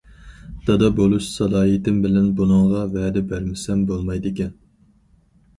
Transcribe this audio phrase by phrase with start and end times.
[0.67, 4.53] دادا بولۇش سالاھىيىتىم بىلەن بۇنىڭغا ۋەدە بەرمىسەم بولمايدىكەن.